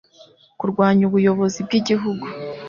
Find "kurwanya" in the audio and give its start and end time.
0.59-1.03